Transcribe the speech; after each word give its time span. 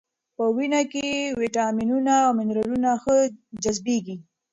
په 0.35 0.43
وینه 0.55 0.81
کې 0.91 1.05
ویټامینونه 1.41 2.13
او 2.25 2.31
منرالونه 2.39 2.89
ښه 3.03 3.15
جذبېږي. 3.63 4.15